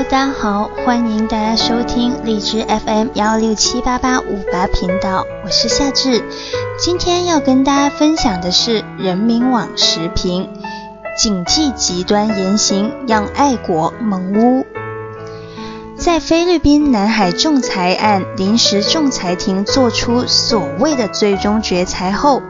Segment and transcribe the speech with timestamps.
[0.00, 6.24] 大家好，欢迎大家收听荔枝 FM 幺六七八八五八频道，我是夏至。
[6.78, 10.48] 今天要跟大家分享的是人民网时评：
[11.18, 14.64] 警惕极端言行，让爱国蒙污。
[15.96, 22.40] 在菲律宾南海仲裁案临时仲裁庭作出所谓的最终决裁后，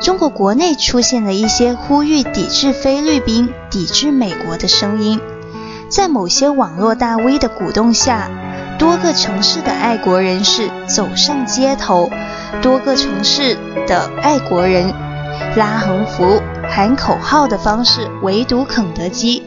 [0.00, 5.20] 中国国内出现了一些呼吁抵制菲律宾、抵制美国的声音。
[5.92, 8.30] 在某些网络大 V 的鼓动下，
[8.78, 12.08] 多个城市的爱国人士走上街头，
[12.62, 14.94] 多个城市的爱国人
[15.54, 19.42] 拉横幅、喊口号的方式围堵肯德基，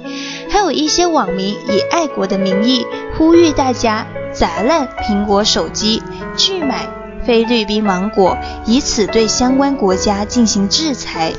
[0.47, 2.85] 还有一些网民以爱国的名义
[3.17, 6.03] 呼吁大家砸烂苹果手机、
[6.37, 6.87] 拒买
[7.25, 11.33] 菲律宾芒果，以此对相关国家进行制裁。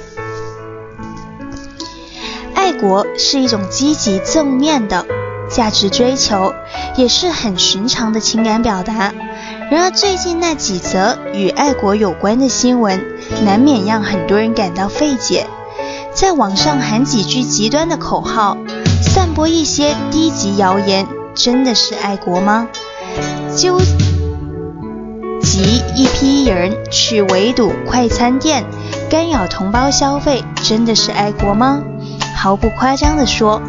[2.67, 5.07] 爱国是一种积极正面的
[5.49, 6.53] 价值追求，
[6.97, 9.15] 也是很寻常的情感表达。
[9.71, 13.01] 然而，最近那几则与爱国有关的新闻，
[13.45, 15.47] 难免让很多人感到费解。
[16.13, 18.59] 在网上喊几句极端的口号，
[19.01, 22.67] 散播一些低级谣言，真的是爱国吗？
[23.55, 23.79] 纠
[25.41, 28.65] 集一批人去围堵快餐店，
[29.09, 31.81] 干扰同胞消费，真的是爱国吗？
[32.37, 33.61] 毫不夸张地说，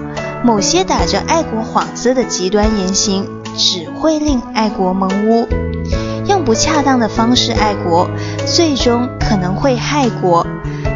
[0.44, 5.48] 某些打着爱国幌子的极端言行，只会令爱国蒙污。
[6.28, 8.10] 用不恰当的方式爱国，
[8.46, 10.46] 最终可能会害国。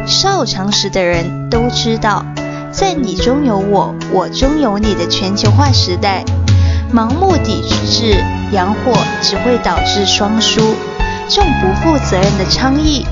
[0.06, 2.24] 少常识的人都知道，
[2.70, 6.22] 在你中有我，我中有你的全球化时代，
[6.94, 10.60] 盲目抵制洋货只会导致双输。
[11.26, 13.06] 这种不负责任的倡议。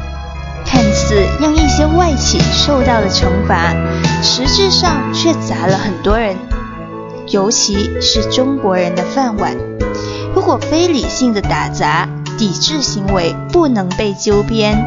[0.66, 2.38] 看似让一些外企
[2.70, 3.74] 受到了惩罚，
[4.22, 6.36] 实质上却砸了很多人，
[7.26, 9.56] 尤其是中国人的饭碗。
[10.36, 14.86] 如果非理性的打砸、抵制行为不能被纠编，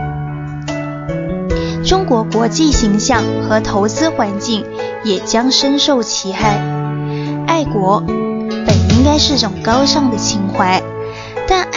[1.84, 4.66] 中国国际形象和投资环境
[5.03, 6.62] 也将深受其害。
[7.46, 10.81] 爱国本应该是种高尚的情怀。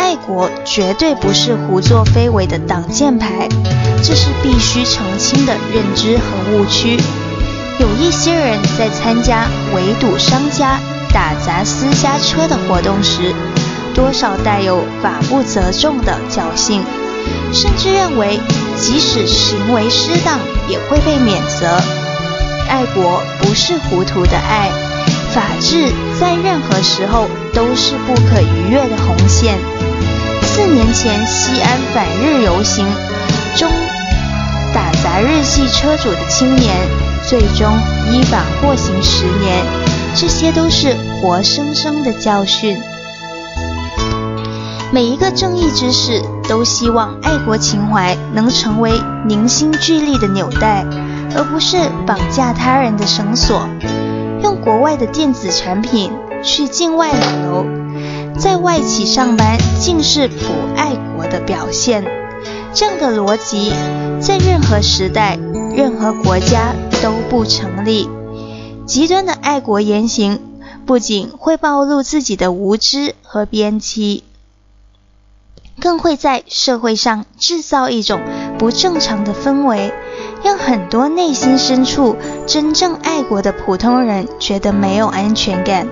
[0.06, 3.48] 爱国绝对不是胡作非为的挡箭牌，
[4.04, 6.22] 这是必须澄清的认知和
[6.52, 6.96] 误区。
[7.80, 10.78] 有一些人在参加围堵商家、
[11.12, 13.34] 打砸私家车的活动时，
[13.96, 16.84] 多少带有法不责众的侥幸，
[17.52, 18.38] 甚至认为
[18.76, 20.38] 即使行为失当
[20.68, 21.80] 也会被免责。
[22.68, 24.70] 爱国不是糊涂的爱，
[25.36, 27.28] 法治在任何时候。
[27.56, 29.58] 都是不可逾越的红线。
[30.42, 32.84] 四年前西安反日游行
[33.56, 33.70] 中
[34.74, 36.76] 打砸日系车主的青年，
[37.26, 37.72] 最终
[38.12, 39.64] 依法获刑十年，
[40.14, 42.78] 这些都是活生生的教训。
[44.92, 50.84] 每一个正义之士都希望爱国情怀能成为凝心聚力的纽带，
[51.34, 53.66] 而不是绑架他人的绳索。
[54.62, 56.12] 国外的电子产品。
[56.42, 57.66] 去境外旅游，
[58.38, 60.34] 在外企上班，竟是不
[60.76, 62.04] 爱国的表现。
[62.72, 63.72] 这样的逻辑，
[64.20, 65.38] 在任何时代、
[65.74, 66.72] 任何国家
[67.02, 68.08] 都不成立。
[68.84, 70.40] 极端的爱国言行，
[70.84, 74.22] 不仅会暴露自己的无知和偏激，
[75.80, 78.20] 更会在社会上制造一种
[78.58, 79.92] 不正常的氛围，
[80.42, 82.16] 让很多内心深处
[82.46, 85.88] 真正爱国的普通人觉得没有安全感。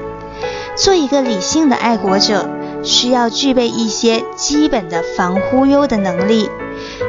[0.76, 2.48] 做一个理性的爱国者，
[2.82, 6.50] 需要具备一些基本的防忽悠的能力。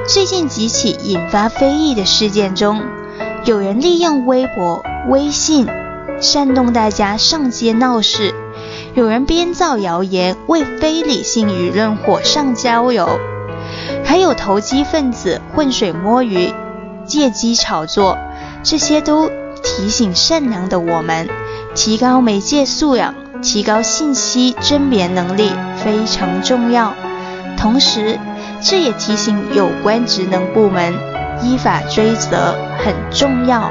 [0.08, 2.82] 最近几起引发非议的事件中，
[3.46, 5.68] 有人利用微博、微信
[6.22, 8.34] 煽动大家上街闹事；
[8.94, 13.20] 有人编造谣言为非理性舆论火上浇油；
[14.04, 16.54] 还有投机分子浑水摸鱼、
[17.06, 18.18] 借机炒作。
[18.64, 19.30] 这些都
[19.64, 21.30] 提醒善良的我们，
[21.74, 23.14] 提高媒介素养。
[23.42, 25.52] 提高信息甄别能力
[25.84, 26.96] 非常重要，
[27.56, 28.18] 同时
[28.60, 30.96] 这也提醒有关职能部门
[31.44, 33.70] 依法追责很重要。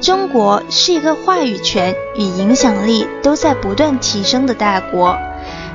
[0.00, 5.18] 中国是一个话语权与影响力都在不断提升的大国，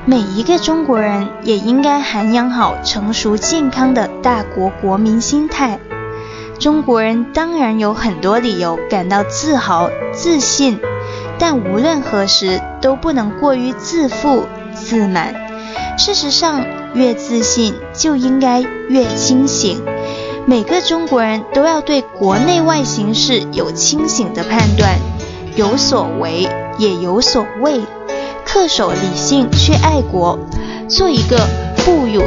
[0.08, 5.80] 每一个中国人也应该涵养好成熟健康的大国国民心态。
[6.60, 10.78] 中国人当然有很多理由感到自豪、自信。
[11.38, 14.44] 但无论何时都不能过于自负
[14.74, 15.34] 自满。
[15.98, 16.64] 事实上，
[16.94, 19.82] 越自信就应该越清醒。
[20.46, 24.98] 每个中国人都要对国内外形势有清醒的判断，
[25.56, 26.48] 有所为
[26.78, 27.82] 也有所畏，
[28.56, 30.38] 恪守理性去爱国，
[30.88, 31.36] 做一个
[31.76, 32.22] 富有